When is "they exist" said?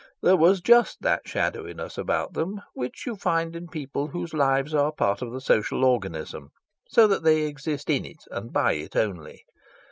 7.21-7.87